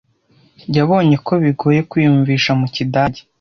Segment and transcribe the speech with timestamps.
[0.75, 3.19] Yabonye ko bigoye kwiyumvisha mu kidage.